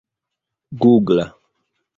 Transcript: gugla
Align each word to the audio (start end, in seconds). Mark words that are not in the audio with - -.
gugla 0.81 1.25